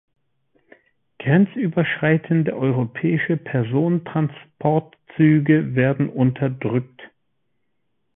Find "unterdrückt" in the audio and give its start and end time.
6.09-7.03